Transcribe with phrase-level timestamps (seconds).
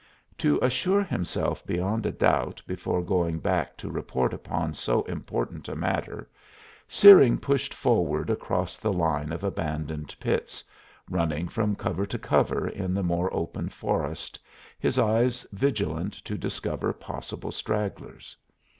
[0.39, 5.75] To assure himself beyond a doubt before going back to report upon so important a
[5.75, 6.27] matter,
[6.87, 10.63] Searing pushed forward across the line of abandoned pits,
[11.07, 14.39] running from cover to cover in the more open forest,
[14.79, 18.35] his eyes vigilant to discover possible stragglers.